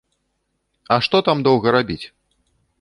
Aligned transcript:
А 0.95 0.97
што 1.09 1.17
там 1.29 1.45
доўга 1.51 1.77
рабіць? 1.79 2.03